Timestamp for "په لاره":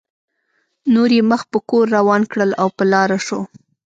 2.77-3.17